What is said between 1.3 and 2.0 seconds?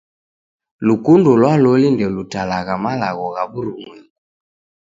lwa loli